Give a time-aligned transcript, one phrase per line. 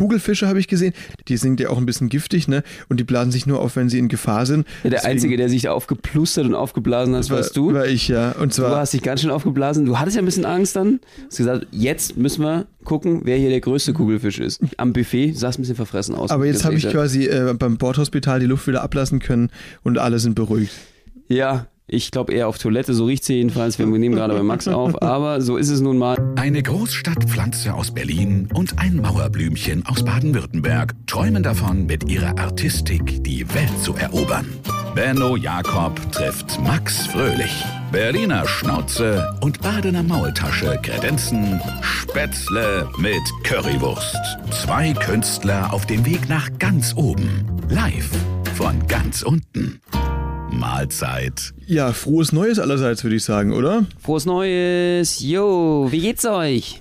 [0.00, 0.94] Kugelfische habe ich gesehen.
[1.28, 2.62] Die sind ja auch ein bisschen giftig, ne?
[2.88, 4.66] Und die blasen sich nur auf, wenn sie in Gefahr sind.
[4.82, 7.74] Ja, der Deswegen, Einzige, der sich da aufgeplustert und aufgeblasen hat, war, warst du.
[7.74, 8.32] War ich, ja.
[8.32, 9.84] Und zwar, du hast dich ganz schön aufgeblasen.
[9.84, 11.00] Du hattest ja ein bisschen Angst dann.
[11.00, 14.62] Du hast gesagt, jetzt müssen wir gucken, wer hier der größte Kugelfisch ist.
[14.78, 16.30] Am Buffet sah es ein bisschen verfressen aus.
[16.30, 19.50] Aber jetzt habe ich quasi äh, beim Bordhospital die Luft wieder ablassen können
[19.82, 20.72] und alle sind beruhigt.
[21.28, 23.78] Ja, ich glaube eher auf Toilette, so riecht sie jedenfalls.
[23.78, 26.16] Wir nehmen gerade bei Max auf, aber so ist es nun mal.
[26.36, 33.46] Eine Großstadtpflanze aus Berlin und ein Mauerblümchen aus Baden-Württemberg träumen davon, mit ihrer Artistik die
[33.54, 34.46] Welt zu erobern.
[34.94, 37.64] Benno Jakob trifft Max Fröhlich.
[37.92, 44.16] Berliner Schnauze und Badener Maultasche kredenzen Spätzle mit Currywurst.
[44.50, 47.46] Zwei Künstler auf dem Weg nach ganz oben.
[47.68, 48.10] Live
[48.56, 49.80] von ganz unten.
[50.60, 51.52] Mahlzeit.
[51.66, 53.86] Ja, frohes Neues allerseits, würde ich sagen, oder?
[54.00, 55.20] Frohes Neues.
[55.20, 56.80] Jo, wie geht's euch?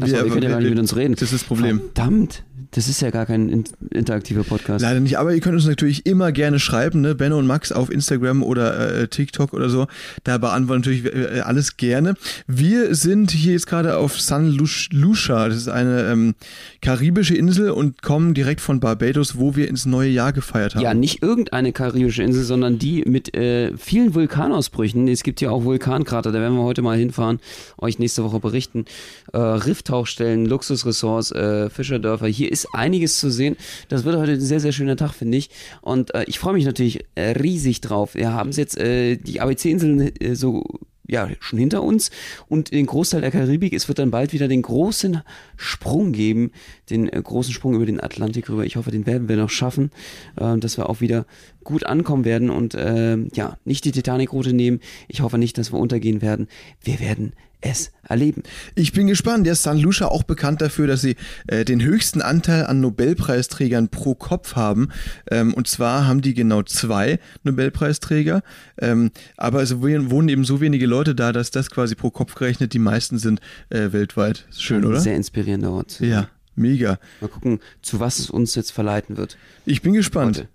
[0.00, 1.14] Achso, wir, wir können ja gar nicht mit uns reden.
[1.14, 1.80] Das ist das Problem.
[1.80, 2.44] Verdammt.
[2.70, 4.82] Das ist ja gar kein interaktiver Podcast.
[4.82, 7.14] Leider nicht, aber ihr könnt uns natürlich immer gerne schreiben, ne?
[7.14, 9.86] Benno und Max auf Instagram oder äh, TikTok oder so.
[10.24, 12.14] Da beantworten natürlich äh, alles gerne.
[12.46, 15.48] Wir sind hier jetzt gerade auf San Lucia.
[15.48, 16.34] Das ist eine ähm,
[16.80, 20.82] karibische Insel und kommen direkt von Barbados, wo wir ins neue Jahr gefeiert haben.
[20.82, 25.08] Ja, nicht irgendeine karibische Insel, sondern die mit äh, vielen Vulkanausbrüchen.
[25.08, 27.40] Es gibt ja auch Vulkankrater, da werden wir heute mal hinfahren,
[27.78, 28.86] euch nächste Woche berichten.
[29.32, 32.26] Äh, Rifftauchstellen, Luxusressorts, äh, Fischerdörfer.
[32.26, 33.56] Hier ist einiges zu sehen.
[33.88, 35.50] Das wird heute ein sehr, sehr schöner Tag, finde ich.
[35.82, 38.14] Und äh, ich freue mich natürlich äh, riesig drauf.
[38.14, 40.64] Wir haben es jetzt äh, die ABC-Inseln äh, so
[41.08, 42.10] ja, schon hinter uns
[42.48, 43.72] und den Großteil der Karibik.
[43.72, 45.22] Es wird dann bald wieder den großen
[45.56, 46.50] Sprung geben,
[46.90, 48.64] den äh, großen Sprung über den Atlantik rüber.
[48.64, 49.90] Ich hoffe, den werden wir noch schaffen,
[50.36, 51.26] äh, dass wir auch wieder
[51.64, 54.80] gut ankommen werden und äh, ja, nicht die Titanic-Route nehmen.
[55.08, 56.48] Ich hoffe nicht, dass wir untergehen werden.
[56.82, 57.32] Wir werden
[57.70, 58.42] es erleben.
[58.74, 59.46] Ich bin gespannt.
[59.46, 63.88] Der ist San Lucia auch bekannt dafür, dass sie äh, den höchsten Anteil an Nobelpreisträgern
[63.88, 64.88] pro Kopf haben.
[65.30, 68.42] Ähm, und zwar haben die genau zwei Nobelpreisträger.
[68.78, 72.72] Ähm, aber es wohnen eben so wenige Leute da, dass das quasi pro Kopf gerechnet
[72.72, 73.40] die meisten sind
[73.70, 74.46] äh, weltweit.
[74.56, 75.00] Schön, Ein oder?
[75.00, 76.00] Sehr inspirierender Ort.
[76.00, 76.98] Ja, mega.
[77.20, 79.36] Mal gucken, zu was es uns jetzt verleiten wird.
[79.64, 80.38] Ich bin gespannt.
[80.38, 80.48] Heute.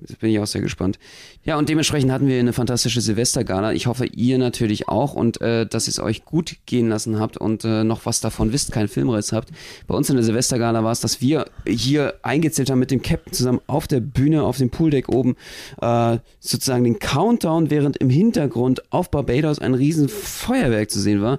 [0.00, 0.98] Jetzt bin ich auch sehr gespannt.
[1.48, 3.72] Ja, und dementsprechend hatten wir eine fantastische Silvestergala.
[3.72, 7.64] Ich hoffe, ihr natürlich auch und äh, dass es euch gut gehen lassen habt und
[7.64, 9.48] äh, noch was davon wisst, keinen Filmriss habt.
[9.86, 13.32] Bei uns in der Silvestergala war es, dass wir hier eingezählt haben mit dem Captain
[13.32, 15.36] zusammen auf der Bühne, auf dem Pooldeck oben,
[15.80, 21.38] äh, sozusagen den Countdown, während im Hintergrund auf Barbados ein riesen Feuerwerk zu sehen war.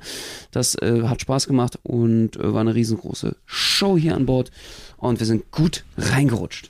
[0.49, 4.49] Das äh, hat Spaß gemacht und äh, war eine riesengroße Show hier an Bord
[4.99, 6.69] und wir sind gut reingerutscht.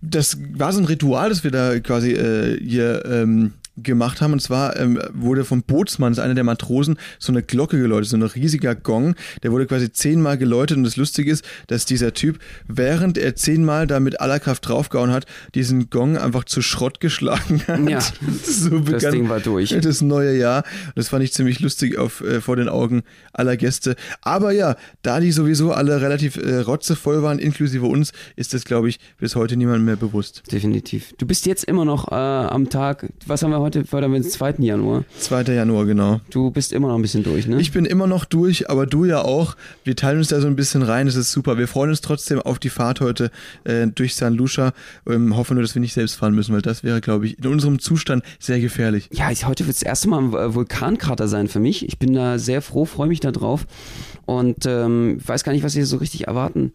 [0.00, 4.32] Das war so ein Ritual, das wir da quasi äh, hier ähm, gemacht haben.
[4.32, 8.10] Und zwar ähm, wurde vom Bootsmann, das ist einer der Matrosen, so eine Glocke geläutet,
[8.10, 9.14] so ein riesiger Gong.
[9.42, 10.76] Der wurde quasi zehnmal geläutet.
[10.76, 15.10] Und das Lustige ist, dass dieser Typ, während er zehnmal da mit aller Kraft draufgehauen
[15.10, 17.88] hat, diesen Gong einfach zu Schrott geschlagen hat.
[17.88, 18.00] Ja,
[18.44, 19.70] so das Ding war durch.
[19.70, 20.64] Das neue Jahr.
[20.94, 23.02] Das fand ich ziemlich lustig auf, äh, vor den Augen
[23.32, 23.96] aller Gäste.
[24.22, 28.88] Aber ja, da die sowieso alle relativ äh, rotzevoll waren, inklusive uns, ist das, glaube
[28.88, 30.42] ich, bis heute niemand mehr bewusst.
[30.50, 31.14] Definitiv.
[31.18, 33.67] Du bist jetzt immer noch äh, am Tag, was haben wir heute?
[33.68, 34.54] Heute fördern wir den 2.
[34.60, 35.04] Januar.
[35.18, 35.42] 2.
[35.52, 36.22] Januar, genau.
[36.30, 37.60] Du bist immer noch ein bisschen durch, ne?
[37.60, 39.56] Ich bin immer noch durch, aber du ja auch.
[39.84, 41.58] Wir teilen uns da so ein bisschen rein, das ist super.
[41.58, 43.30] Wir freuen uns trotzdem auf die Fahrt heute
[43.64, 44.72] äh, durch San Lucia.
[45.06, 47.46] Ähm, hoffen nur, dass wir nicht selbst fahren müssen, weil das wäre, glaube ich, in
[47.46, 49.10] unserem Zustand sehr gefährlich.
[49.12, 51.86] Ja, ich, heute wird das erste Mal ein Vulkankrater sein für mich.
[51.86, 53.66] Ich bin da sehr froh, freue mich da drauf
[54.24, 56.72] und ähm, weiß gar nicht, was ich so richtig erwarten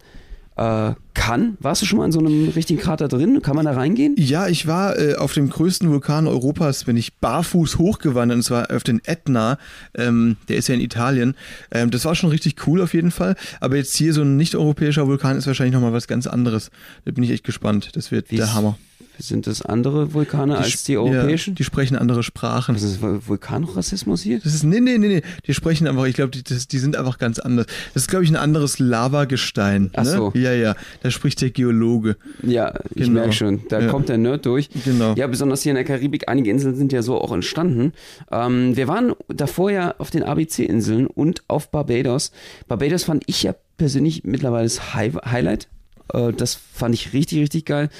[0.56, 1.56] äh, kann.
[1.60, 3.40] Warst du schon mal in so einem richtigen Krater drin?
[3.42, 4.14] Kann man da reingehen?
[4.18, 8.70] Ja, ich war äh, auf dem größten Vulkan Europas, bin ich barfuß hochgewandert, und zwar
[8.70, 9.58] auf den Ätna.
[9.94, 11.34] Ähm, der ist ja in Italien.
[11.70, 13.36] Ähm, das war schon richtig cool auf jeden Fall.
[13.60, 16.70] Aber jetzt hier so ein nicht-europäischer Vulkan ist wahrscheinlich nochmal was ganz anderes.
[17.04, 17.90] Da bin ich echt gespannt.
[17.94, 18.76] Das wird Wie der Hammer.
[19.18, 21.50] Sind das andere Vulkane die als die europäischen?
[21.50, 22.74] Ja, die sprechen andere Sprachen.
[22.74, 24.40] Was ist Vulkanrassismus hier?
[24.40, 25.22] Das ist, nee, nee, nee, nee.
[25.46, 27.66] Die sprechen einfach, ich glaube, die, die sind einfach ganz anders.
[27.92, 29.90] Das ist, glaube ich, ein anderes Lavagestein.
[29.94, 30.10] Ach ne?
[30.10, 30.32] so.
[30.34, 30.74] Ja, ja.
[31.04, 32.16] Da spricht der Geologe.
[32.42, 33.20] Ja, ich genau.
[33.20, 33.60] merke schon.
[33.68, 33.88] Da ja.
[33.88, 34.70] kommt der Nerd durch.
[34.86, 35.12] Genau.
[35.16, 36.30] Ja, besonders hier in der Karibik.
[36.30, 37.92] Einige Inseln sind ja so auch entstanden.
[38.32, 42.32] Ähm, wir waren davor ja auf den ABC-Inseln und auf Barbados.
[42.68, 45.68] Barbados fand ich ja persönlich mittlerweile das Highlight
[46.14, 47.90] äh, das fand ich richtig, richtig geil.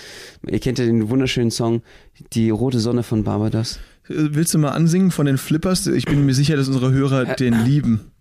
[0.49, 1.83] Ihr kennt ja den wunderschönen Song
[2.33, 3.81] Die rote Sonne von Barbados.
[4.09, 5.87] Willst du mal ansingen von den Flippers?
[5.89, 8.13] Ich bin mir sicher, dass unsere Hörer den lieben.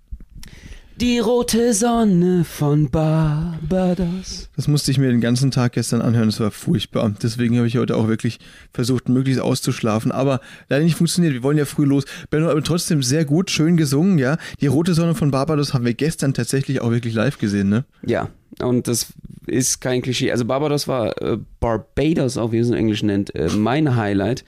[0.97, 4.49] Die rote Sonne von Barbados.
[4.55, 7.11] Das musste ich mir den ganzen Tag gestern anhören, das war furchtbar.
[7.21, 8.39] Deswegen habe ich heute auch wirklich
[8.73, 10.11] versucht, möglichst auszuschlafen.
[10.11, 12.05] Aber leider nicht funktioniert, wir wollen ja früh los.
[12.29, 14.37] Benno, aber trotzdem sehr gut, schön gesungen, ja.
[14.61, 17.85] Die rote Sonne von Barbados haben wir gestern tatsächlich auch wirklich live gesehen, ne?
[18.05, 18.29] Ja,
[18.61, 19.13] Und das
[19.47, 20.31] ist kein Klischee.
[20.31, 24.43] Also Barbados war äh, Barbados, auch wie es in Englisch nennt, äh, mein Highlight.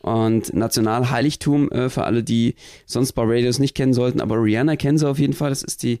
[0.00, 2.54] Und Nationalheiligtum äh, für alle, die
[2.84, 4.20] sonst Barbados nicht kennen sollten.
[4.20, 5.50] Aber Rihanna kennen sie auf jeden Fall.
[5.50, 6.00] Das ist die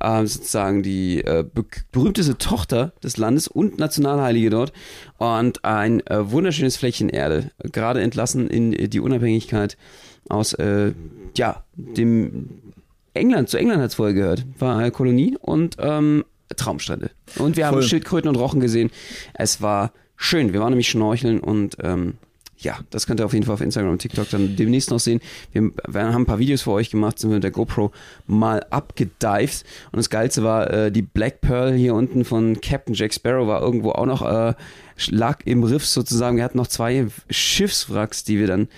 [0.00, 4.72] äh, sozusagen die äh, be berühmteste Tochter des Landes und Nationalheilige dort.
[5.18, 7.50] Und ein äh, wunderschönes Flächen Erde.
[7.72, 9.76] Gerade entlassen in die Unabhängigkeit
[10.28, 10.56] aus
[11.36, 12.48] ja, dem
[13.14, 16.24] England, zu England hat es vorher gehört, war eine Kolonie und ähm,
[16.56, 17.10] Traumstrände.
[17.38, 17.82] Und wir haben Voll.
[17.82, 18.90] Schildkröten und Rochen gesehen.
[19.34, 20.52] Es war schön.
[20.52, 22.14] Wir waren nämlich schnorcheln und ähm,
[22.58, 25.20] ja, das könnt ihr auf jeden Fall auf Instagram und TikTok dann demnächst noch sehen.
[25.52, 27.92] Wir, wir haben ein paar Videos für euch gemacht, sind wir mit der GoPro
[28.26, 29.64] mal abgedived.
[29.92, 33.60] Und das Geilste war, äh, die Black Pearl hier unten von Captain Jack Sparrow war
[33.60, 34.54] irgendwo auch noch, äh,
[35.08, 36.36] lag im Riff sozusagen.
[36.36, 38.68] Wir hatten noch zwei Schiffswracks, die wir dann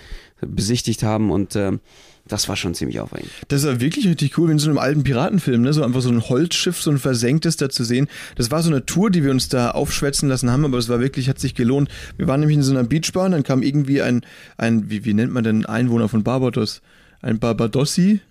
[0.41, 1.79] besichtigt haben und ähm,
[2.27, 3.29] das war schon ziemlich aufregend.
[3.47, 5.73] Das war wirklich richtig cool, wie in so einem alten Piratenfilm, ne?
[5.73, 8.07] So einfach so ein Holzschiff, so ein versenktes da zu sehen.
[8.35, 10.99] Das war so eine Tour, die wir uns da aufschwätzen lassen haben, aber es war
[10.99, 11.89] wirklich, hat sich gelohnt.
[12.17, 14.21] Wir waren nämlich in so einer Beachbar und dann kam irgendwie ein,
[14.57, 16.81] ein wie, wie nennt man denn Einwohner von Barbados?
[17.21, 18.21] Ein Barbadossi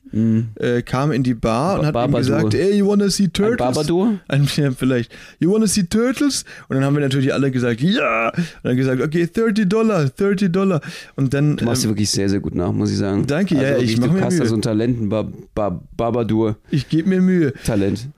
[0.60, 3.58] äh, kam in die Bar und hat ihm gesagt, ey, you wanna see turtles?
[3.58, 4.18] Barbadur?
[4.28, 5.12] Ein, ja, vielleicht.
[5.38, 6.44] You wanna see turtles?
[6.68, 8.28] Und dann haben wir natürlich alle gesagt, ja.
[8.34, 10.80] Und dann gesagt, okay, 30 Dollar, 30 Dollar.
[11.16, 13.26] Und dann Du machst dir ähm, wirklich sehr, sehr gut nach, muss ich sagen.
[13.26, 14.48] Danke, ja, also ich wirklich, mach Du mir hast da Mühe.
[14.48, 16.56] so ein Talenten, ba ba Barbadur-Talent.
[16.70, 17.52] ich gebe mir Mühe.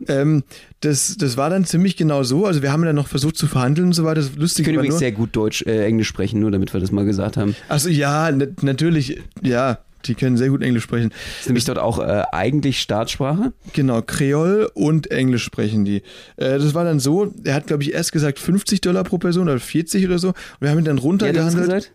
[0.08, 0.42] Ähm,
[0.80, 2.46] das, das war dann ziemlich genau so.
[2.46, 4.20] Also wir haben dann noch versucht zu verhandeln und so weiter.
[4.20, 6.80] Das Ich Lustige war übrigens nur, sehr gut Deutsch, äh, Englisch sprechen, nur damit wir
[6.80, 7.56] das mal gesagt haben.
[7.68, 11.12] also ja, na- natürlich, ja, die können sehr gut Englisch sprechen.
[11.40, 13.52] Ist nämlich dort auch äh, eigentlich Staatssprache.
[13.72, 16.02] Genau, Kreol und Englisch sprechen die.
[16.36, 19.48] Äh, das war dann so, er hat, glaube ich, erst gesagt 50 Dollar pro Person
[19.48, 20.28] oder 40 oder so.
[20.28, 21.92] Und wir haben ihn dann das runtergehandelt.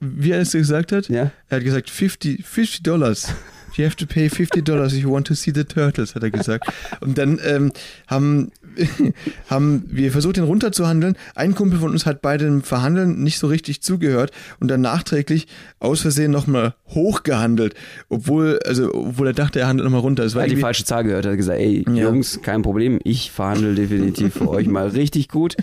[0.00, 1.08] Wie er es gesagt hat?
[1.08, 1.30] Ja.
[1.48, 3.28] Er hat gesagt 50, 50 Dollars.
[3.76, 6.30] You have to pay 50 dollars if you want to see the turtles, hat er
[6.30, 6.72] gesagt.
[7.00, 7.72] Und dann ähm,
[8.06, 8.52] haben,
[9.48, 11.16] haben wir versucht, den runterzuhandeln.
[11.34, 14.30] Ein Kumpel von uns hat bei dem Verhandeln nicht so richtig zugehört
[14.60, 15.46] und dann nachträglich
[15.80, 17.74] aus Versehen nochmal hochgehandelt,
[18.08, 20.24] obwohl, also, obwohl er dachte, er handelt nochmal runter.
[20.24, 21.24] Er hat die falsche Zahl gehört.
[21.24, 22.04] Er hat gesagt, ey, Ja.
[22.04, 25.56] Jungs, kein Problem, ich verhandle definitiv für euch mal richtig gut.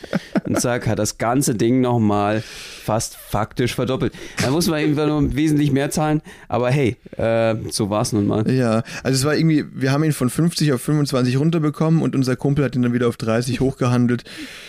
[0.46, 4.14] Und zack, hat das ganze Ding nochmal fast faktisch verdoppelt.
[4.42, 8.28] Da muss man irgendwann nur wesentlich mehr zahlen, aber hey, äh, so war es nun
[8.28, 8.50] mal.
[8.52, 12.36] Ja, also es war irgendwie, wir haben ihn von 50 auf 25 runterbekommen und unser
[12.36, 14.24] Kumpel hat ihn dann wieder auf 30 hochgehandelt.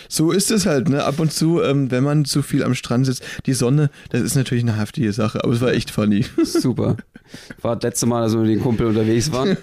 [0.09, 1.03] So ist es halt, ne?
[1.03, 3.23] Ab und zu, ähm, wenn man zu viel am Strand sitzt.
[3.45, 6.25] Die Sonne, das ist natürlich eine heftige Sache, aber es war echt funny.
[6.43, 6.97] Super.
[7.61, 9.57] War das letzte Mal, dass wir mit dem Kumpel unterwegs waren.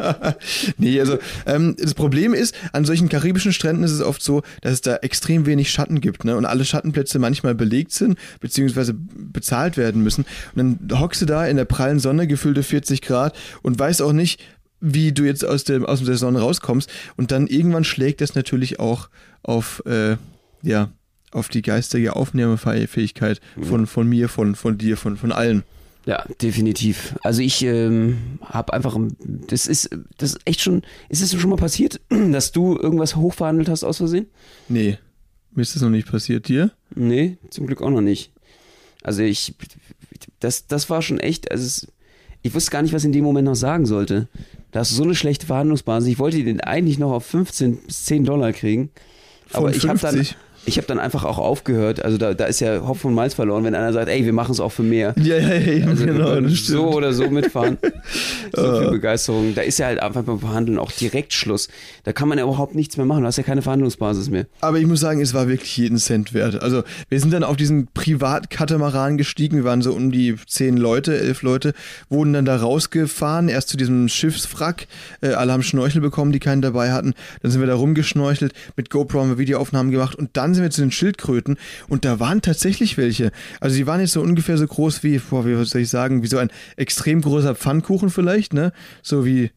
[0.78, 4.72] nee, also ähm, das Problem ist, an solchen karibischen Stränden ist es oft so, dass
[4.72, 6.36] es da extrem wenig Schatten gibt, ne?
[6.36, 10.24] Und alle Schattenplätze manchmal belegt sind, beziehungsweise bezahlt werden müssen.
[10.54, 14.12] Und dann hockst du da in der prallen Sonne, gefühlte 40 Grad und weißt auch
[14.12, 14.40] nicht,
[14.82, 16.90] wie du jetzt aus, dem, aus der Sonne rauskommst.
[17.16, 19.08] Und dann irgendwann schlägt das natürlich auch
[19.42, 20.16] auf, äh,
[20.62, 20.90] ja,
[21.30, 25.62] auf die geistige Aufnahmefähigkeit von, von mir, von, von dir, von, von allen.
[26.04, 27.14] Ja, definitiv.
[27.22, 31.56] Also ich ähm, habe einfach, das ist, das ist echt schon, ist es schon mal
[31.56, 34.26] passiert, dass du irgendwas hochverhandelt hast aus Versehen?
[34.68, 34.98] Nee,
[35.54, 36.48] mir ist das noch nicht passiert.
[36.48, 36.72] Dir?
[36.94, 38.32] Nee, zum Glück auch noch nicht.
[39.04, 39.54] Also ich,
[40.40, 41.86] das, das war schon echt, also es,
[42.42, 44.28] ich wusste gar nicht, was ich in dem Moment noch sagen sollte.
[44.72, 46.08] Da hast du so eine schlechte Verhandlungsbasis.
[46.08, 48.90] Ich wollte den eigentlich noch auf 15 bis 10 Dollar kriegen.
[49.46, 50.36] Von aber ich habe dann, 50?
[50.64, 52.04] Ich habe dann einfach auch aufgehört.
[52.04, 54.52] Also da, da ist ja Hopfen und Malz verloren, wenn einer sagt, ey, wir machen
[54.52, 55.14] es auch für mehr.
[55.18, 56.40] Ja, ja, ja, Also genau.
[56.40, 56.78] Das stimmt.
[56.78, 57.78] so oder so mitfahren.
[58.52, 59.54] so viel Begeisterung.
[59.54, 61.68] Da ist ja halt einfach beim Verhandeln auch direkt Schluss.
[62.04, 63.22] Da kann man ja überhaupt nichts mehr machen.
[63.22, 64.46] Du hast ja keine Verhandlungsbasis mehr.
[64.60, 66.62] Aber ich muss sagen, es war wirklich jeden Cent wert.
[66.62, 69.56] Also wir sind dann auf diesen Privatkatamaran gestiegen.
[69.56, 71.72] Wir waren so um die zehn Leute, elf Leute,
[72.08, 73.48] wurden dann da rausgefahren.
[73.48, 74.86] Erst zu diesem Schiffswrack.
[75.20, 77.14] Äh, alle haben Schnorchel bekommen, die keinen dabei hatten.
[77.42, 78.52] Dann sind wir da rumgeschnorchelt.
[78.76, 80.14] Mit GoPro haben wir Videoaufnahmen gemacht.
[80.14, 81.56] Und dann sind wir zu den Schildkröten.
[81.88, 83.30] Und da waren tatsächlich welche.
[83.60, 86.28] Also die waren jetzt so ungefähr so groß wie, boah, wie soll ich sagen, wie
[86.28, 88.72] so ein extrem großer Pfannkuchen vielleicht, ne?
[89.02, 89.50] So wie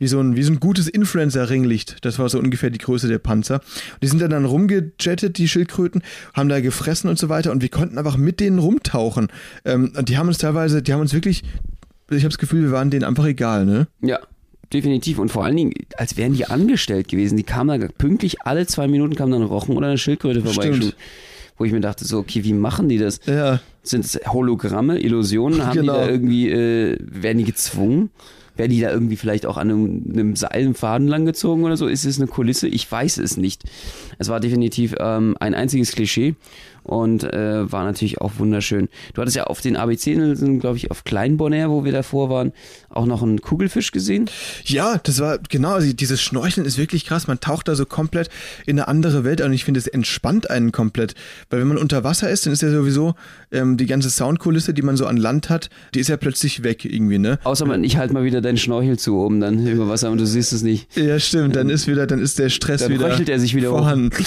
[0.00, 2.04] wie so ein, wie so ein gutes Influencer-Ringlicht.
[2.04, 3.60] Das war so ungefähr die Größe der Panzer.
[4.02, 6.02] Die sind dann, dann rumgejettet, die Schildkröten,
[6.32, 7.52] haben da gefressen und so weiter.
[7.52, 9.28] Und wir konnten einfach mit denen rumtauchen.
[9.66, 11.42] Ähm, und die haben uns teilweise, die haben uns wirklich,
[12.10, 13.88] ich habe das Gefühl, wir waren denen einfach egal, ne?
[14.00, 14.20] Ja,
[14.72, 15.18] definitiv.
[15.18, 17.36] Und vor allen Dingen, als wären die angestellt gewesen.
[17.36, 20.72] Die kamen da pünktlich alle zwei Minuten kam dann ein Rochen oder eine Schildkröte vorbei.
[20.72, 20.96] Stimmt.
[21.56, 23.20] Wo ich mir dachte, so, okay, wie machen die das?
[23.26, 23.60] Ja.
[23.82, 25.66] Sind es Hologramme, Illusionen?
[25.66, 25.92] Haben Genau.
[25.92, 28.10] die da irgendwie, äh, werden die gezwungen?
[28.56, 31.86] Werden die da irgendwie vielleicht auch an einem, einem Seil, Faden langgezogen oder so?
[31.86, 32.66] Ist es eine Kulisse?
[32.68, 33.64] Ich weiß es nicht.
[34.18, 36.34] Es war definitiv ähm, ein einziges Klischee.
[36.90, 38.88] Und äh, war natürlich auch wunderschön.
[39.14, 42.52] Du hattest ja auf den ABC-Inseln, glaube ich, auf Klein Bonaire, wo wir davor waren,
[42.88, 44.28] auch noch einen Kugelfisch gesehen.
[44.64, 47.28] Ja, das war genau, also dieses Schnorcheln ist wirklich krass.
[47.28, 48.28] Man taucht da so komplett
[48.66, 51.14] in eine andere Welt an und ich finde, es entspannt einen komplett.
[51.48, 53.14] Weil wenn man unter Wasser ist, dann ist ja sowieso
[53.52, 56.84] ähm, die ganze Soundkulisse, die man so an Land hat, die ist ja plötzlich weg
[56.84, 57.38] irgendwie, ne?
[57.44, 60.26] Außer man, ich halte mal wieder deinen Schnorchel zu oben dann über Wasser und du
[60.26, 60.88] siehst es nicht.
[60.96, 63.70] Ja, stimmt, dann ist wieder, dann ist der Stress Dann wieder röchelt er sich wieder
[63.70, 64.10] vorhanden.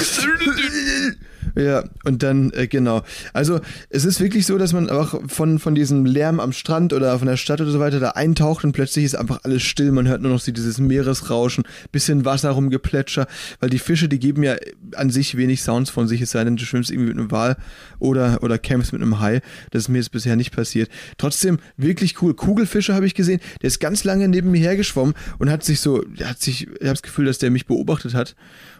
[1.55, 3.03] Ja, und dann, äh, genau.
[3.31, 7.17] Also, es ist wirklich so, dass man auch von, von diesem Lärm am Strand oder
[7.19, 9.91] von der Stadt oder so weiter da eintaucht und plötzlich ist einfach alles still.
[9.91, 13.27] Man hört nur noch dieses Meeresrauschen, bisschen Wasser rumgeplätscher,
[13.59, 14.55] weil die Fische, die geben ja
[14.95, 17.57] an sich wenig Sounds von sich, es sei denn, du schwimmst irgendwie mit einem Wal
[17.99, 19.41] oder, oder campst mit einem Hai.
[19.71, 20.89] Das ist mir jetzt bisher nicht passiert.
[21.17, 22.33] Trotzdem wirklich cool.
[22.33, 23.39] Kugelfische habe ich gesehen.
[23.61, 26.89] Der ist ganz lange neben mir hergeschwommen und hat sich so, hat sich, ich habe
[26.93, 28.35] das Gefühl, dass der mich beobachtet hat,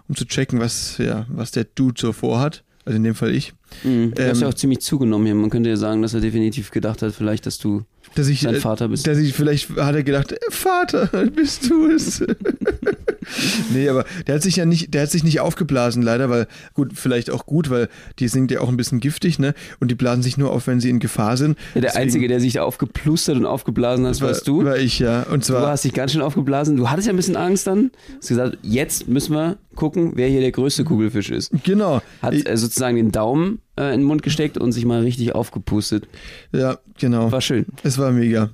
[0.08, 2.64] um zu checken, was, ja, was der Dude so vorhat.
[2.86, 3.54] Also in dem Fall ich.
[3.84, 4.14] Mhm.
[4.14, 5.36] Du hast Ähm, ja auch ziemlich zugenommen hier.
[5.36, 7.84] Man könnte ja sagen, dass er definitiv gedacht hat, vielleicht, dass du
[8.16, 9.08] Dass ich, Dein äh, Vater bist.
[9.08, 12.24] Dass ich, vielleicht hat er gedacht, äh, Vater, bist du es?
[13.74, 16.92] nee, aber der hat sich ja nicht, der hat sich nicht aufgeblasen, leider, weil, gut,
[16.96, 19.54] vielleicht auch gut, weil die sind ja auch ein bisschen giftig, ne?
[19.80, 21.58] Und die blasen sich nur auf, wenn sie in Gefahr sind.
[21.74, 24.64] Ja, der Deswegen Einzige, der sich da aufgeplustert und aufgeblasen hat, war, warst du.
[24.64, 25.24] War ich, ja.
[25.24, 26.78] Und Du zwar, hast dich ganz schön aufgeblasen.
[26.78, 27.92] Du hattest ja ein bisschen Angst dann.
[28.10, 31.52] Du hast gesagt, jetzt müssen wir gucken, wer hier der größte Kugelfisch ist.
[31.64, 32.02] genau.
[32.22, 35.36] Hat Ich- äh, sozusagen den Daumen äh, in den Mund gesteckt und sich mal richtig
[35.36, 36.08] aufgepustet.
[36.52, 37.32] ja, genau.
[37.32, 37.66] War schön.
[37.84, 38.50] Es war mega.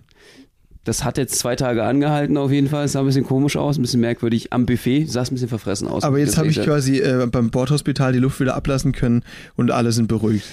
[0.85, 2.85] Das hat jetzt zwei Tage angehalten auf jeden Fall.
[2.85, 4.53] Es sah ein bisschen komisch aus, ein bisschen merkwürdig.
[4.53, 6.03] Am Buffet sah es ein bisschen verfressen aus.
[6.03, 9.23] Aber jetzt habe ich quasi äh, beim Bordhospital die Luft wieder ablassen können
[9.55, 10.47] und alle sind beruhigt.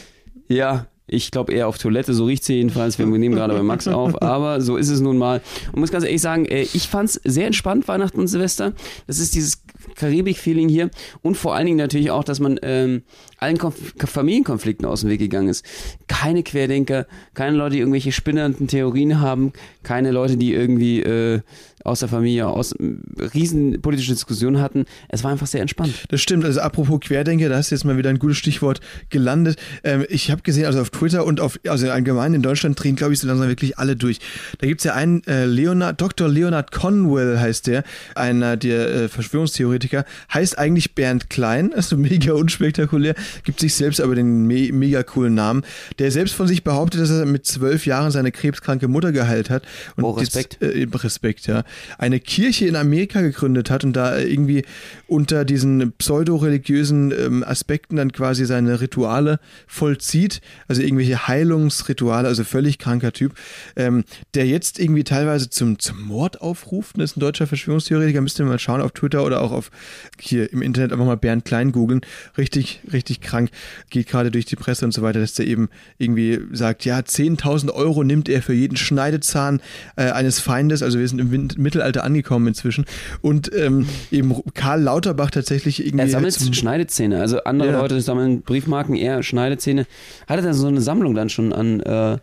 [0.49, 2.99] Ja, ich glaube eher auf Toilette, so riecht sie jedenfalls.
[2.99, 5.40] Wir nehmen gerade bei Max auf, aber so ist es nun mal.
[5.73, 8.73] Und muss ganz ehrlich sagen, äh, ich fand es sehr entspannt, Weihnachten und Silvester.
[9.06, 9.62] Das ist dieses
[9.94, 10.90] Karibik-Feeling hier
[11.23, 13.02] und vor allen Dingen natürlich auch, dass man ähm,
[13.38, 15.64] allen Konf Familienkonflikten aus dem Weg gegangen ist.
[16.09, 19.52] Keine Querdenker, keine Leute, die irgendwelche spinnernden Theorien haben,
[19.83, 21.40] keine Leute, die irgendwie äh,
[21.87, 22.97] aus der Familie aus äh,
[23.35, 24.85] riesen politische Diskussionen hatten.
[25.09, 25.95] Es war einfach sehr entspannt.
[26.09, 29.59] Das stimmt, also apropos Querdenker, da hast du jetzt mal wieder ein gutes Stichwort gelandet.
[29.85, 33.12] Ähm, ich habe gesehen, also auf Twitter und auf, also allgemein in Deutschland drehen, glaube
[33.12, 34.19] ich, so langsam wirklich alle durch.
[34.59, 36.28] Da gibt's ja einen äh, Leonard, Dr.
[36.28, 43.14] Leonard Conwell heißt der, einer der äh, Verschwörungstheoretiker, heißt eigentlich Bernd Klein, also mega unspektakulär,
[43.45, 45.62] gibt sich selbst aber den me mega coolen Namen,
[45.99, 49.62] der selbst von sich behauptet, dass er mit zwölf Jahren seine krebskranke Mutter geheilt hat.
[49.97, 50.59] Und Oh, Respekt.
[50.61, 51.64] Jetzt, äh, Respekt, ja.
[51.99, 54.64] Eine Kirche in Amerika gegründet hat und da äh, irgendwie
[55.06, 62.78] unter diesen pseudo-religiösen ähm, Aspekten dann quasi seine Rituale vollzieht, also irgendwelche Heilungsrituale, also völlig
[62.78, 63.35] kranker Typ,
[63.76, 64.04] ähm,
[64.35, 66.99] der jetzt irgendwie teilweise zum, zum Mord aufruft.
[66.99, 69.71] Das ist ein deutscher Verschwörungstheoretiker, müsst ihr mal schauen auf Twitter oder auch auf
[70.18, 72.00] hier im Internet einfach mal Bernd Klein googeln.
[72.38, 73.50] Richtig, richtig krank.
[73.90, 75.68] Geht gerade durch die Presse und so weiter, dass der eben
[75.99, 79.61] irgendwie sagt, ja, 10.000 Euro nimmt er für jeden Schneidezahn
[79.96, 82.85] äh, eines Feindes, also wir sind im Win Mittelalter angekommen inzwischen.
[83.23, 86.04] Und ähm, eben Karl Lauterbach tatsächlich irgendwie.
[86.04, 87.20] Er sammelt zum- Schneidezähne.
[87.20, 87.80] Also andere Ja.
[87.80, 89.87] Leute sammeln Briefmarken, er Schneidezähne.
[90.26, 92.18] Hat er dann so eine Sammlung dann schon an, äh,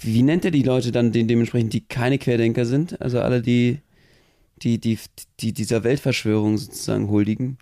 [0.00, 3.00] wie nennt er die Leute dann den, dementsprechend, die keine Querdenker sind?
[3.00, 3.78] Also alle, die,
[4.62, 4.98] die, die,
[5.40, 7.58] die dieser Weltverschwörung sozusagen huldigen.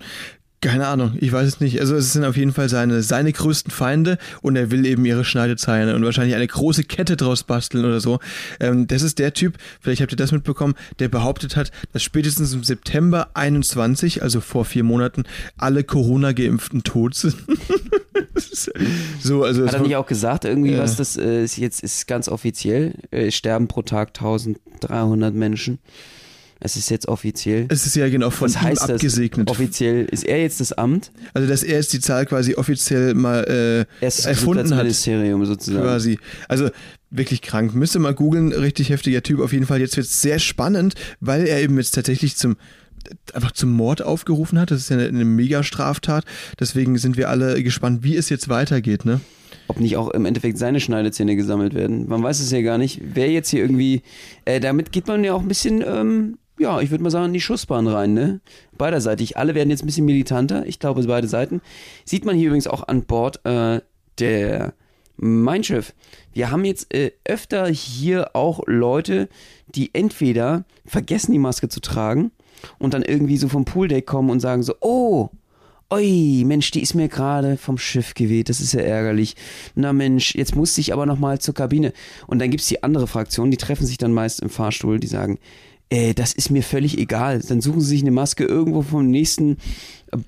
[0.64, 1.78] Keine Ahnung, ich weiß es nicht.
[1.80, 5.22] Also es sind auf jeden Fall seine, seine größten Feinde und er will eben ihre
[5.22, 8.18] Schneidezeilen und wahrscheinlich eine große Kette draus basteln oder so.
[8.60, 12.54] Ähm, das ist der Typ, vielleicht habt ihr das mitbekommen, der behauptet hat, dass spätestens
[12.54, 15.24] im September 21, also vor vier Monaten,
[15.58, 17.36] alle Corona-Geimpften tot sind.
[19.20, 20.78] So, also Hat er nicht auch gesagt, irgendwie, Ja.
[20.80, 22.94] was das äh, ist jetzt ist ganz offiziell?
[23.10, 25.78] Äh, sterben pro Tag 1300 Menschen.
[26.60, 27.66] Es ist jetzt offiziell.
[27.68, 29.50] es ist ja genau von ihm heißt abgesegnet.
[29.50, 31.10] Offiziell ist er jetzt das Amt?
[31.34, 34.82] Also dass er jetzt die Zahl quasi offiziell mal äh, Er ist das erfunden hat.
[34.82, 35.84] Ministerium sozusagen.
[35.84, 36.18] quasi.
[36.48, 36.70] Also
[37.10, 37.74] wirklich krank.
[37.74, 39.80] Müsste mal googeln, richtig heftiger Typ auf jeden Fall.
[39.80, 42.56] Jetzt wird es sehr spannend, weil er eben jetzt tatsächlich zum
[43.34, 44.70] einfach zum Mord aufgerufen hat.
[44.70, 46.24] Das ist ja eine, eine Mega-Straftat.
[46.58, 49.20] Deswegen sind wir alle gespannt, wie es jetzt weitergeht, ne?
[49.68, 52.06] ob nicht auch im Endeffekt seine Schneidezähne gesammelt werden.
[52.08, 53.00] Man weiß es ja gar nicht.
[53.14, 54.02] Wer jetzt hier irgendwie,
[54.44, 57.32] äh, damit geht man ja auch ein bisschen, ähm, ja, ich würde mal sagen, in
[57.34, 58.40] die Schussbahn rein, ne?
[58.78, 59.36] Beiderseitig.
[59.36, 60.64] Alle werden jetzt ein bisschen militanter.
[60.64, 61.60] Ich glaube, beide Seiten.
[62.06, 63.82] Sieht man hier übrigens auch an Bord äh,
[64.18, 64.72] der
[65.18, 65.92] Mein Schiff.
[66.32, 69.28] Wir haben jetzt äh, öfter hier auch Leute,
[69.66, 72.30] die entweder vergessen, die Maske zu tragen
[72.78, 75.28] und dann irgendwie so vom Pooldeck kommen und sagen so, oh,
[75.92, 79.36] Ui, Mensch, die ist mir gerade vom Schiff geweht, das ist ja ärgerlich.
[79.74, 81.92] Na Mensch, jetzt musste ich aber nochmal zur Kabine.
[82.26, 85.38] Und dann gibt's die andere Fraktion, die treffen sich dann meist im Fahrstuhl, die sagen,
[85.90, 87.40] äh, das ist mir völlig egal.
[87.40, 89.58] Dann suchen sie sich eine Maske irgendwo vom nächsten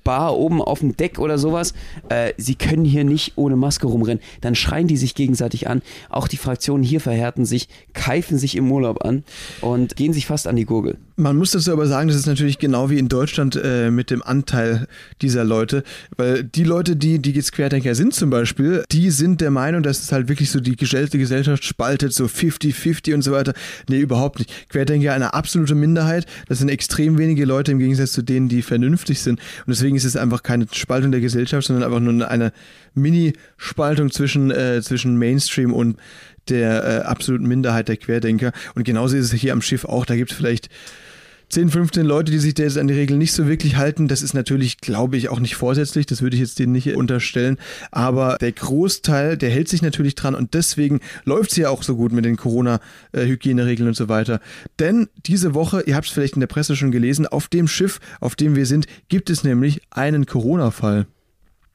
[0.03, 1.73] Bar oben auf dem Deck oder sowas.
[2.09, 4.21] Äh, sie können hier nicht ohne Maske rumrennen.
[4.41, 5.81] Dann schreien die sich gegenseitig an.
[6.09, 9.23] Auch die Fraktionen hier verhärten sich, keifen sich im Urlaub an
[9.61, 10.97] und gehen sich fast an die Gurgel.
[11.15, 14.21] Man muss dazu aber sagen, das ist natürlich genau wie in Deutschland äh, mit dem
[14.21, 14.87] Anteil
[15.21, 15.83] dieser Leute,
[16.15, 19.99] weil die Leute, die, die jetzt Querdenker sind zum Beispiel, die sind der Meinung, dass
[19.99, 23.53] es halt wirklich so die gestellte Gesellschaft spaltet, so 50-50 und so weiter.
[23.89, 24.69] Nee, überhaupt nicht.
[24.69, 26.27] Querdenker eine absolute Minderheit.
[26.47, 29.39] Das sind extrem wenige Leute im Gegensatz zu denen, die vernünftig sind.
[29.65, 32.51] Und deswegen ist es einfach keine Spaltung der Gesellschaft, sondern einfach nur eine
[32.93, 35.97] Mini-Spaltung zwischen, äh, zwischen Mainstream und
[36.49, 38.51] der äh, absoluten Minderheit der Querdenker.
[38.75, 40.05] Und genauso ist es hier am Schiff auch.
[40.05, 40.69] Da gibt es vielleicht
[41.49, 44.07] 10, 15 Leute, die sich da jetzt an die Regeln nicht so wirklich halten.
[44.07, 46.05] Das ist natürlich, glaube ich, auch nicht vorsätzlich.
[46.05, 47.57] Das würde ich jetzt denen nicht unterstellen.
[47.91, 51.95] Aber der Großteil, der hält sich natürlich dran und deswegen läuft es ja auch so
[51.95, 54.41] gut mit den Corona-Hygieneregeln und so weiter.
[54.79, 57.99] Denn diese Woche, ihr habt es vielleicht in der Presse schon gelesen, auf dem Schiff,
[58.19, 61.07] auf dem wir sind, gibt es nämlich einen Corona-Fall.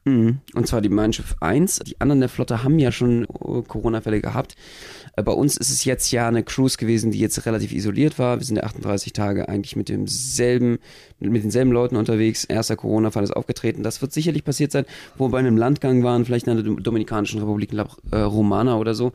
[0.05, 0.39] Mhm.
[0.53, 1.79] Und zwar die Mein Schiff 1.
[1.87, 4.55] Die anderen der Flotte haben ja schon äh, Corona-Fälle gehabt.
[5.15, 8.39] Äh, bei uns ist es jetzt ja eine Cruise gewesen, die jetzt relativ isoliert war.
[8.39, 10.79] Wir sind ja 38 Tage eigentlich mit demselben,
[11.19, 12.43] mit denselben Leuten unterwegs.
[12.43, 13.83] Erster Corona-Fall ist aufgetreten.
[13.83, 14.85] Das wird sicherlich passiert sein,
[15.17, 17.71] wo wir bei einem Landgang waren, vielleicht in der Dominikanischen Republik,
[18.11, 19.13] äh, Romana oder so.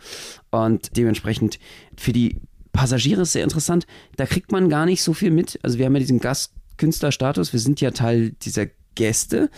[0.50, 1.58] Und dementsprechend
[1.96, 2.36] für die
[2.72, 3.86] Passagiere ist sehr interessant.
[4.16, 5.58] Da kriegt man gar nicht so viel mit.
[5.62, 7.52] Also wir haben ja diesen Gastkünstlerstatus.
[7.52, 9.50] Wir sind ja Teil dieser Gäste,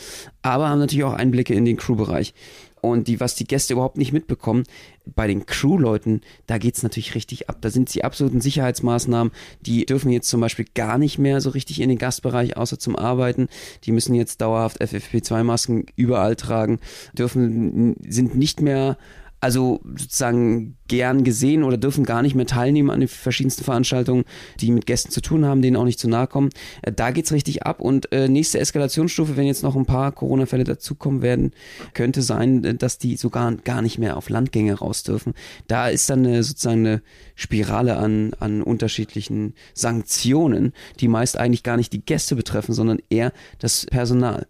[0.42, 2.34] aber haben natürlich auch Einblicke in den Crew-Bereich.
[2.80, 4.64] Und die, was die Gäste überhaupt nicht mitbekommen,
[5.04, 7.58] bei den Crew-Leuten, da geht es natürlich richtig ab.
[7.60, 9.32] Da sind die absoluten Sicherheitsmaßnahmen.
[9.60, 12.96] Die dürfen jetzt zum Beispiel gar nicht mehr so richtig in den Gastbereich, außer zum
[12.96, 13.48] Arbeiten.
[13.84, 16.80] Die müssen jetzt dauerhaft FFP2-Masken überall tragen,
[17.12, 18.96] dürfen, sind nicht mehr
[19.40, 24.24] also sozusagen gern gesehen oder dürfen gar nicht mehr teilnehmen an den verschiedensten Veranstaltungen,
[24.60, 26.50] die mit Gästen zu tun haben, denen auch nicht zu nahe kommen.
[26.82, 30.64] Äh, da geht's richtig ab und äh, nächste Eskalationsstufe, wenn jetzt noch ein paar Corona-Fälle
[30.64, 31.52] dazukommen werden,
[31.94, 35.34] könnte sein, äh, dass die sogar gar nicht mehr auf Landgänge raus dürfen.
[35.68, 37.02] Da ist dann eine, sozusagen eine
[37.34, 43.32] Spirale an, an unterschiedlichen Sanktionen, die meist eigentlich gar nicht die Gäste betreffen, sondern eher
[43.58, 44.46] das Personal.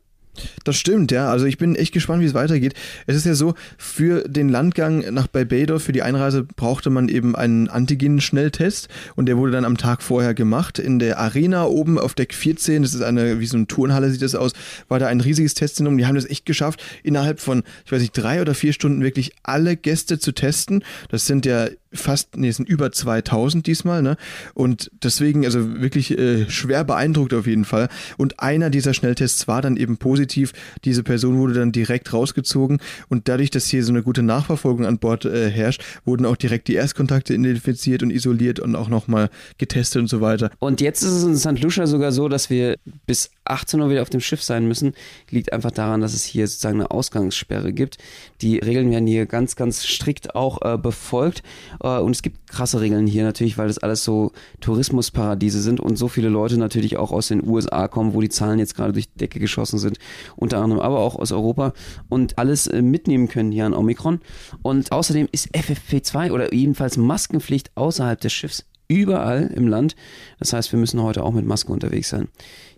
[0.64, 1.30] Das stimmt, ja.
[1.30, 2.74] Also ich bin echt gespannt, wie es weitergeht.
[3.06, 7.34] Es ist ja so, für den Landgang nach Barbados, für die Einreise brauchte man eben
[7.36, 10.78] einen Antigen-Schnelltest und der wurde dann am Tag vorher gemacht.
[10.78, 14.22] In der Arena oben auf Deck 14, das ist eine, wie so eine Turnhalle sieht
[14.22, 14.52] das aus,
[14.88, 15.98] war da ein riesiges Testzentrum.
[15.98, 19.32] Die haben das echt geschafft, innerhalb von, ich weiß nicht, drei oder vier Stunden wirklich
[19.42, 20.84] alle Gäste zu testen.
[21.10, 24.16] Das sind ja fast, nee, sind über 2000 diesmal, ne?
[24.54, 27.88] Und deswegen, also wirklich äh, schwer beeindruckt auf jeden Fall.
[28.16, 30.52] Und einer dieser Schnelltests war dann eben positiv.
[30.84, 34.98] Diese Person wurde dann direkt rausgezogen und dadurch, dass hier so eine gute Nachverfolgung an
[34.98, 40.02] Bord äh, herrscht, wurden auch direkt die Erstkontakte identifiziert und isoliert und auch nochmal getestet
[40.02, 40.50] und so weiter.
[40.58, 41.62] Und jetzt ist es in St.
[41.62, 42.76] Lucia sogar so, dass wir
[43.06, 44.94] bis 18 Uhr wieder auf dem Schiff sein müssen.
[45.28, 47.98] Liegt einfach daran, dass es hier sozusagen eine Ausgangssperre gibt.
[48.40, 51.42] Die Regeln werden hier ganz, ganz strikt auch äh, befolgt.
[51.82, 55.96] Äh, und es gibt krasse Regeln hier natürlich, weil das alles so Tourismusparadiese sind und
[55.96, 59.10] so viele Leute natürlich auch aus den USA kommen, wo die Zahlen jetzt gerade durch
[59.10, 59.98] die Decke geschossen sind,
[60.36, 61.72] unter anderem aber auch aus Europa
[62.08, 64.20] und alles äh, mitnehmen können hier an Omikron.
[64.62, 69.94] Und außerdem ist FFP2 oder jedenfalls Maskenpflicht außerhalb des Schiffs überall im Land.
[70.38, 72.28] Das heißt, wir müssen heute auch mit Maske unterwegs sein.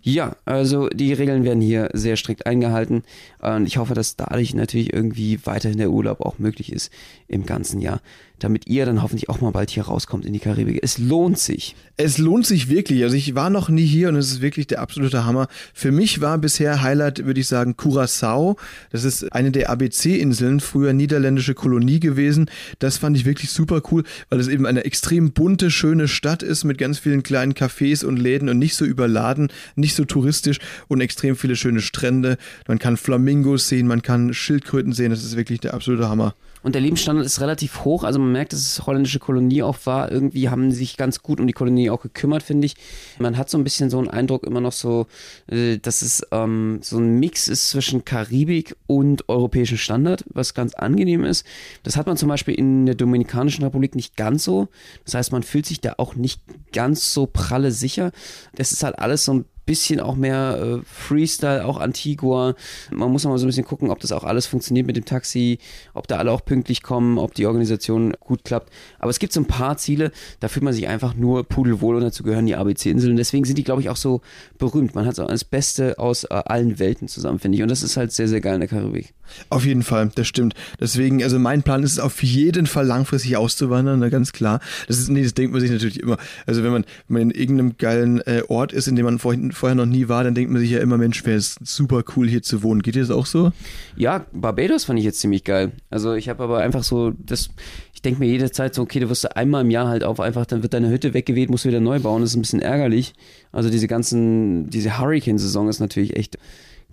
[0.01, 3.03] Ja, also die Regeln werden hier sehr strikt eingehalten
[3.39, 6.91] und ich hoffe, dass dadurch natürlich irgendwie weiterhin der Urlaub auch möglich ist
[7.27, 8.01] im ganzen Jahr,
[8.43, 10.79] damit ihr dann hoffentlich auch mal bald hier rauskommt in die Karibik.
[10.81, 11.75] Es lohnt sich.
[11.95, 13.03] Es lohnt sich wirklich.
[13.03, 15.47] Also ich war noch nie hier und es ist wirklich der absolute Hammer.
[15.73, 18.57] Für mich war bisher Highlight, würde ich sagen, Curacao.
[18.91, 22.49] Das ist eine der ABC-Inseln, früher niederländische Kolonie gewesen.
[22.79, 26.65] Das fand ich wirklich super cool, weil es eben eine extrem bunte, schöne Stadt ist
[26.65, 30.59] mit ganz vielen kleinen Cafés und Läden und nicht so überladen, nicht nicht so touristisch
[30.87, 32.37] und extrem viele schöne Strände.
[32.67, 35.11] Man kann Flamingos sehen, man kann Schildkröten sehen.
[35.11, 36.35] Das ist wirklich der absolute Hammer.
[36.63, 38.03] Und der Lebensstandard ist relativ hoch.
[38.03, 40.11] Also man merkt, dass es holländische Kolonie auch war.
[40.11, 42.75] Irgendwie haben sie sich ganz gut um die Kolonie auch gekümmert, finde ich.
[43.19, 45.07] Man hat so ein bisschen so einen Eindruck immer noch so,
[45.47, 50.73] äh, dass es ähm, so ein Mix ist zwischen Karibik und europäischen Standard, was ganz
[50.73, 51.45] angenehm ist.
[51.83, 54.69] Das hat man zum Beispiel in der Dominikanischen Republik nicht ganz so.
[55.03, 58.11] Das heißt, man fühlt sich da auch nicht ganz so pralle sicher.
[58.55, 62.55] Das ist halt alles so ein bisschen auch mehr äh, Freestyle, auch Antigua.
[62.91, 65.59] Man muss mal so ein bisschen gucken, ob das auch alles funktioniert mit dem Taxi,
[65.93, 68.71] ob da alle auch pünktlich kommen, ob die Organisation gut klappt.
[68.99, 72.01] Aber es gibt so ein paar Ziele, da fühlt man sich einfach nur pudelwohl und
[72.01, 73.15] dazu gehören die ABC-Inseln.
[73.15, 74.21] Deswegen sind die, glaube ich, auch so
[74.57, 74.95] berühmt.
[74.95, 77.63] Man hat so das Beste aus äh, allen Welten zusammen, finde ich.
[77.63, 79.13] Und das ist halt sehr, sehr geil in der Karibik.
[79.49, 80.53] Auf jeden Fall, das stimmt.
[80.79, 84.59] Deswegen, also mein Plan ist es auf jeden Fall langfristig auszuwandern, na, ganz klar.
[84.87, 86.17] Das ist, nee, das denkt man sich natürlich immer.
[86.45, 89.52] Also wenn man, wenn man in irgendeinem geilen äh, Ort ist, in dem man vorhin
[89.53, 92.27] vorher noch nie war, dann denkt man sich ja immer, Mensch, wäre es super cool
[92.27, 92.81] hier zu wohnen.
[92.81, 93.51] Geht dir das auch so?
[93.95, 95.71] Ja, Barbados fand ich jetzt ziemlich geil.
[95.89, 97.49] Also ich habe aber einfach so, das,
[97.93, 100.45] ich denke mir jede Zeit so, okay, du wirst einmal im Jahr halt auf, einfach,
[100.45, 102.21] dann wird deine Hütte weggeweht, musst du wieder neu bauen.
[102.21, 103.13] Das ist ein bisschen ärgerlich.
[103.51, 106.37] Also diese ganzen, diese Hurricane-Saison ist natürlich echt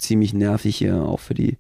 [0.01, 1.57] ziemlich nervig hier auch für die.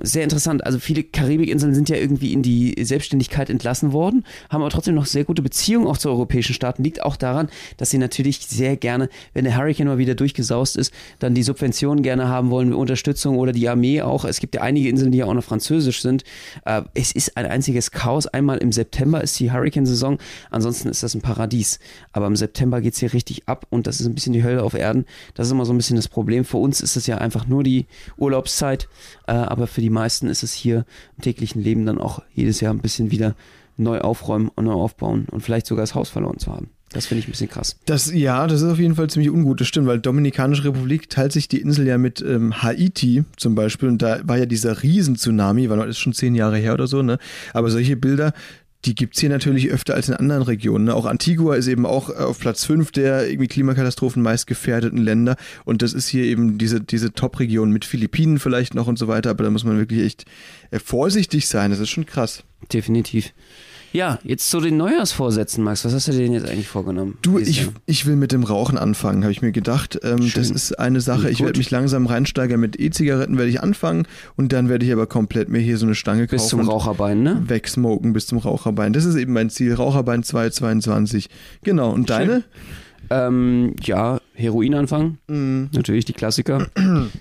[0.00, 0.64] Sehr interessant.
[0.64, 5.06] Also viele Karibikinseln sind ja irgendwie in die Selbstständigkeit entlassen worden, haben aber trotzdem noch
[5.06, 6.82] sehr gute Beziehungen auch zu europäischen Staaten.
[6.82, 10.92] Liegt auch daran, dass sie natürlich sehr gerne, wenn der Hurricane mal wieder durchgesaust ist,
[11.18, 14.24] dann die Subventionen gerne haben wollen, Unterstützung oder die Armee auch.
[14.24, 16.24] Es gibt ja einige Inseln, die ja auch noch französisch sind.
[16.64, 18.26] Äh, es ist ein einziges Chaos.
[18.26, 20.18] Einmal im September ist die Hurricane-Saison,
[20.50, 21.78] ansonsten ist das ein Paradies.
[22.12, 24.62] Aber im September geht es hier richtig ab und das ist ein bisschen die Hölle
[24.62, 25.04] auf Erden.
[25.34, 26.44] Das ist immer so ein bisschen das Problem.
[26.44, 27.79] Für uns ist es ja einfach nur die
[28.16, 28.88] Urlaubszeit,
[29.26, 30.84] äh, aber für die meisten ist es hier
[31.16, 33.34] im täglichen Leben dann auch jedes Jahr ein bisschen wieder
[33.76, 36.70] neu aufräumen und neu aufbauen und vielleicht sogar das Haus verloren zu haben.
[36.92, 37.76] Das finde ich ein bisschen krass.
[37.86, 41.30] Das, ja, das ist auf jeden Fall ziemlich ungut, das stimmt, weil Dominikanische Republik teilt
[41.30, 45.70] sich die Insel ja mit ähm, Haiti zum Beispiel und da war ja dieser Riesen-Tsunami,
[45.70, 47.18] weil das ist schon zehn Jahre her oder so, ne?
[47.52, 48.32] Aber solche Bilder,
[48.84, 50.86] die gibt's hier natürlich öfter als in anderen Regionen.
[50.86, 50.94] Ne?
[50.94, 55.36] Auch Antigua ist eben auch auf Platz 5 der irgendwie Klimakatastrophen meist gefährdeten Länder.
[55.64, 59.30] Und das ist hier eben diese, diese Top-Region mit Philippinen vielleicht noch und so weiter.
[59.30, 60.24] Aber da muss man wirklich echt
[60.70, 61.70] äh, vorsichtig sein.
[61.70, 62.44] Das ist schon krass.
[62.72, 63.32] Definitiv.
[63.92, 65.84] Ja, jetzt zu den Neujahrsvorsätzen, Max.
[65.84, 67.18] Was hast du dir denn jetzt eigentlich vorgenommen?
[67.22, 69.98] Du, ich, ich will mit dem Rauchen anfangen, habe ich mir gedacht.
[70.02, 74.06] Ähm, das ist eine Sache, ich werde mich langsam reinsteigern mit E-Zigaretten, werde ich anfangen
[74.36, 76.36] und dann werde ich aber komplett mir hier so eine Stange kaufen.
[76.36, 77.42] Bis zum Raucherbein, ne?
[77.46, 78.92] Wegsmoken bis zum Raucherbein.
[78.92, 79.74] Das ist eben mein Ziel.
[79.74, 81.28] Raucherbein 222.
[81.62, 81.90] Genau.
[81.90, 82.44] Und deine?
[83.10, 85.18] Ähm, ja, Heroin anfangen.
[85.26, 85.68] Mhm.
[85.72, 86.68] Natürlich die Klassiker.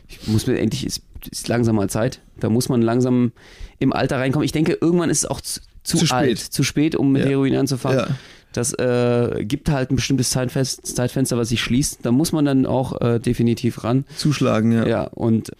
[0.08, 1.01] Ich muss mir endlich, ist,
[1.32, 2.21] ist langsam mal Zeit.
[2.39, 3.32] Da muss man langsam
[3.79, 4.45] im Alter reinkommen.
[4.45, 5.41] Ich denke, irgendwann ist es auch
[5.83, 6.17] zu, zu, Zu spät.
[6.17, 7.29] alt, zu spät, um mit Ja.
[7.29, 7.99] Heroin anzufangen.
[7.99, 8.07] Ja.
[8.53, 11.99] Das äh, gibt halt ein bestimmtes Zeitfest, Zeitfenster, was sich schließt.
[12.03, 14.05] Da muss man dann auch äh, definitiv ran.
[14.15, 14.87] Zuschlagen, ja.
[14.87, 15.51] Ja, und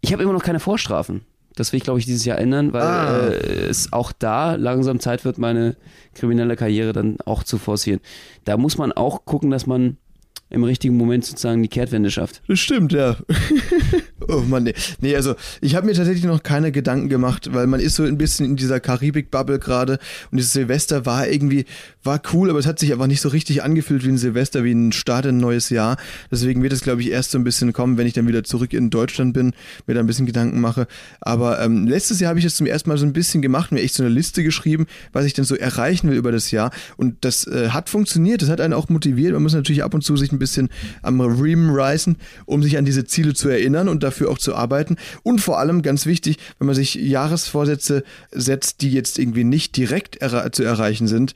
[0.00, 1.20] ich habe immer noch keine Vorstrafen.
[1.54, 3.28] Das will ich, glaube ich, dieses Jahr ändern, weil Ah.
[3.28, 5.76] äh, es auch da langsam Zeit wird, meine
[6.14, 8.00] kriminelle Karriere dann auch zu forcieren.
[8.44, 9.96] Da muss man auch gucken, dass man
[10.50, 12.42] im richtigen Moment sozusagen die Kehrtwende schafft.
[12.48, 13.16] Das stimmt, ja.
[14.32, 14.74] oh Mann, nee.
[15.00, 18.18] Nee, also ich habe mir tatsächlich noch keine Gedanken gemacht, weil man ist so ein
[18.18, 19.98] bisschen in dieser Karibik-Bubble gerade
[20.30, 21.66] und dieses Silvester war irgendwie,
[22.02, 24.72] war cool, aber es hat sich einfach nicht so richtig angefühlt wie ein Silvester, wie
[24.72, 25.96] ein Start in ein neues Jahr.
[26.30, 28.72] Deswegen wird es, glaube ich, erst so ein bisschen kommen, wenn ich dann wieder zurück
[28.72, 29.52] in Deutschland bin,
[29.86, 30.86] mir da ein bisschen Gedanken mache.
[31.20, 33.80] Aber ähm, letztes Jahr habe ich es zum ersten Mal so ein bisschen gemacht, mir
[33.80, 36.70] echt so eine Liste geschrieben, was ich denn so erreichen will über das Jahr.
[36.96, 39.32] Und das äh, hat funktioniert, das hat einen auch motiviert.
[39.34, 40.70] Man muss natürlich ab und zu sich ein bisschen
[41.02, 42.16] am Riemen reißen,
[42.46, 44.96] um sich an diese Ziele zu erinnern und dafür auch zu arbeiten.
[45.22, 50.16] Und vor allem, ganz wichtig, wenn man sich Jahresvorsätze setzt, die jetzt irgendwie nicht direkt
[50.16, 51.34] erre zu erreichen sind,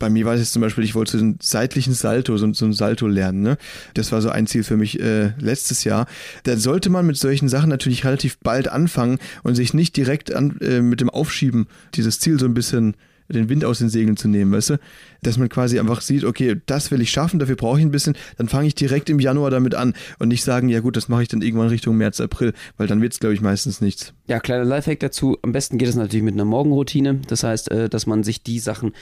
[0.00, 2.64] bei mir war es jetzt zum Beispiel, ich wollte so einen seitlichen Salto, so, so
[2.64, 3.42] ein Salto lernen.
[3.42, 3.58] Ne?
[3.94, 6.06] Das war so ein Ziel für mich äh, letztes Jahr.
[6.44, 10.58] Da sollte man mit solchen Sachen natürlich relativ bald anfangen und sich nicht direkt an,
[10.62, 12.96] äh, mit dem Aufschieben dieses Ziel so ein bisschen
[13.32, 14.78] den Wind aus den Segeln zu nehmen, weißt du?
[15.22, 18.16] Dass man quasi einfach sieht, okay, das will ich schaffen, dafür brauche ich ein bisschen,
[18.38, 21.22] dann fange ich direkt im Januar damit an und nicht sagen, ja gut, das mache
[21.22, 24.12] ich dann irgendwann Richtung März, April, weil dann wird es, glaube ich, meistens nichts.
[24.26, 25.36] Ja, kleiner Lifehack dazu.
[25.42, 27.20] Am besten geht es natürlich mit einer Morgenroutine.
[27.28, 28.92] Das heißt, äh, dass man sich die Sachen,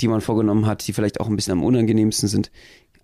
[0.00, 2.50] die man vorgenommen hat, die vielleicht auch ein bisschen am unangenehmsten sind,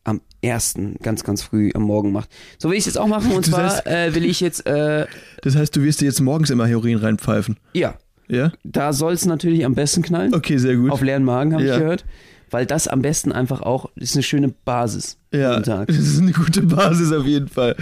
[0.04, 2.28] am ersten, ganz, ganz früh am Morgen macht.
[2.58, 3.30] So will ich es jetzt auch machen.
[3.32, 5.06] Und Das zwar heißt- äh, will ich jetzt, äh,
[5.42, 7.56] Das heißt, du wirst dir jetzt morgens immer Heroin reinpfeifen.
[7.72, 7.96] ja,
[8.32, 8.50] Ja?
[8.64, 10.34] da soll es natürlich am besten knallen.
[10.34, 10.90] Okay, sehr gut.
[10.90, 11.74] Auf leeren Magen, habe Ja.
[11.74, 12.04] ich gehört.
[12.50, 15.16] Weil das am besten einfach auch, ist eine schöne Basis.
[15.32, 17.74] ja, das ist eine gute Basis auf jeden Fall.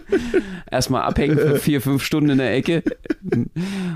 [0.70, 2.82] Erstmal abhängen für vier, fünf Stunden in der Ecke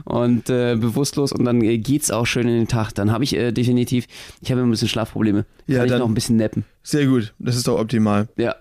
[0.04, 2.92] und äh, bewusstlos und dann äh, geht's auch schön in den Tag.
[2.94, 4.06] Dann habe ich äh, definitiv,
[4.40, 5.46] ich habe immer ein bisschen Schlafprobleme.
[5.66, 6.64] Ja, Kann ich noch ein bisschen nappen.
[6.82, 8.28] Sehr gut, das ist doch optimal.
[8.36, 8.54] Ja,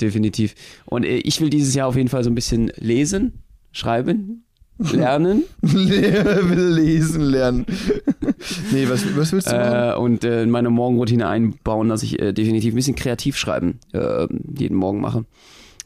[0.00, 0.54] definitiv.
[0.84, 4.44] Und äh, ich will dieses Jahr auf jeden Fall so ein bisschen lesen, schreiben,
[4.92, 7.66] lernen will lesen lernen.
[8.72, 9.90] nee, was, was willst du machen?
[9.90, 13.78] äh, und äh, in meine Morgenroutine einbauen, dass ich äh, definitiv ein bisschen kreativ schreiben
[13.92, 15.24] äh, jeden Morgen mache.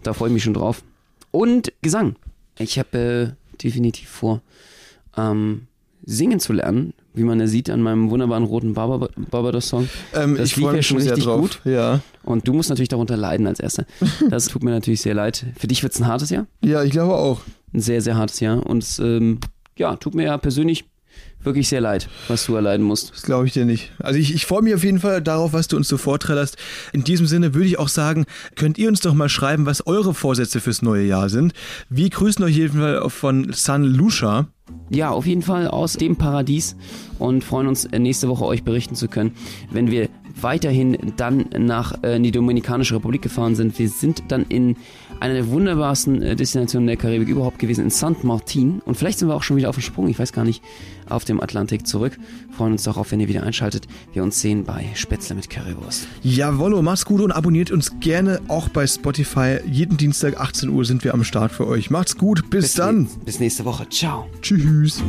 [0.03, 0.83] Da freue ich mich schon drauf.
[1.31, 2.17] Und Gesang.
[2.59, 4.41] Ich habe äh, definitiv vor,
[5.17, 5.67] ähm,
[6.07, 9.89] singen zu lernen, wie man ja sieht an meinem wunderbaren roten Barbados-Song.
[10.15, 11.41] Ähm, das ich lief freue ja mich schon richtig drauf.
[11.41, 11.61] gut.
[11.65, 12.01] Ja.
[12.23, 13.87] Und du musst natürlich darunter leiden als Erster.
[14.31, 15.47] Das tut mir natürlich sehr leid.
[15.57, 16.47] Für dich wird es ein hartes Jahr.
[16.63, 17.41] ja, ich glaube auch.
[17.75, 18.65] Ein sehr, sehr hartes Jahr.
[18.65, 19.41] Und es ähm,
[19.77, 20.85] ja, tut mir ja persönlich
[21.43, 23.13] wirklich sehr leid, was du erleiden musst.
[23.13, 23.93] Das glaube ich dir nicht.
[23.99, 26.57] Also ich, ich freue mich auf jeden Fall darauf, was du uns so vorträgerst.
[26.93, 28.25] In diesem Sinne würde ich auch sagen,
[28.57, 31.53] könnt ihr uns doch mal schreiben, was eure Vorsätze fürs neue Jahr sind.
[31.91, 34.49] Wir grüßen euch jeden Fall von San Lucia.
[34.89, 36.77] Ja, auf jeden Fall aus dem Paradies
[37.19, 39.33] und freuen uns äh, nächste Woche euch berichten zu können,
[39.71, 40.09] wenn wir
[40.41, 43.79] weiterhin dann nach äh, in die Dominikanische Republik gefahren sind.
[43.79, 44.77] Wir sind dann in
[45.21, 48.25] Eine der wunderbarsten äh, Destinationen der Karibik überhaupt gewesen in St.
[48.25, 48.81] Martin.
[48.85, 50.63] Und vielleicht sind wir auch schon wieder auf dem Sprung, ich weiß gar nicht,
[51.09, 52.19] auf dem Atlantik zurück.
[52.57, 53.87] Freuen uns darauf, wenn ihr wieder einschaltet.
[54.13, 56.07] Wir uns sehen bei Spätzle mit Currywurst.
[56.23, 59.59] Jawollo, macht's gut und abonniert uns gerne auch bei Spotify.
[59.67, 61.91] Jeden Dienstag 18 Uhr sind wir am Start für euch.
[61.91, 63.09] Macht's gut, bis, bis dann.
[63.25, 63.89] Bis nächste Woche.
[63.89, 64.27] Ciao.
[64.43, 65.03] Tschüss.